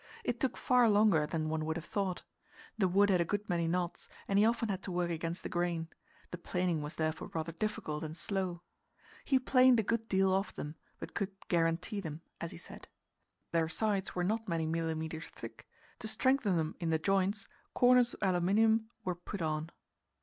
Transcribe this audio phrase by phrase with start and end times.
[0.23, 2.23] It took far longer than one would have thought.
[2.75, 5.47] The wood had a good many knots, and he often had to work against the
[5.47, 5.89] grain;
[6.31, 8.63] the planing was therefore rather difficult and slow.
[9.25, 12.87] He planed a good deal off them, but could "guarantee them," as he said.
[13.51, 15.67] Their sides were not many millimetres thick;
[15.99, 19.69] to strengthen them in the joints, corners of aluminium were put on.